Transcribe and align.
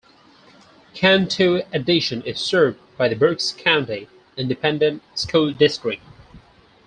Cantu 0.95 1.61
Addition 1.71 2.23
is 2.23 2.39
served 2.39 2.79
by 2.97 3.07
the 3.07 3.15
Brooks 3.15 3.51
County 3.55 4.07
Independent 4.35 5.03
School 5.15 5.53
District. 5.53 6.01